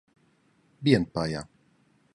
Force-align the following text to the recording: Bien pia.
Bien 0.89 1.05
pia. 1.19 1.47